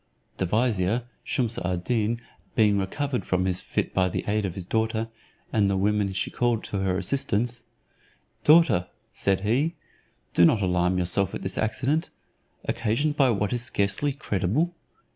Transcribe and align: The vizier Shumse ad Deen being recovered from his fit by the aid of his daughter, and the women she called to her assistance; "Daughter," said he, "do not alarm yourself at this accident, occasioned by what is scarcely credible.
The 0.37 0.47
vizier 0.47 1.03
Shumse 1.23 1.63
ad 1.63 1.83
Deen 1.83 2.19
being 2.55 2.79
recovered 2.79 3.23
from 3.23 3.45
his 3.45 3.61
fit 3.61 3.93
by 3.93 4.09
the 4.09 4.23
aid 4.27 4.47
of 4.47 4.55
his 4.55 4.65
daughter, 4.65 5.09
and 5.53 5.69
the 5.69 5.77
women 5.77 6.11
she 6.11 6.31
called 6.31 6.63
to 6.63 6.79
her 6.79 6.97
assistance; 6.97 7.65
"Daughter," 8.43 8.87
said 9.13 9.41
he, 9.41 9.75
"do 10.33 10.43
not 10.43 10.63
alarm 10.63 10.97
yourself 10.97 11.35
at 11.35 11.43
this 11.43 11.55
accident, 11.55 12.09
occasioned 12.65 13.15
by 13.15 13.29
what 13.29 13.53
is 13.53 13.61
scarcely 13.61 14.11
credible. 14.11 14.73